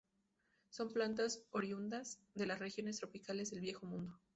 [0.71, 4.19] Son plantas oriundas de las regiones tropicales del Viejo Mundo.